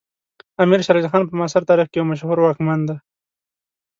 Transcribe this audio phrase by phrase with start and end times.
[0.63, 2.97] امیر شیر علی خان په معاصر تاریخ کې یو مشهور واکمن دی.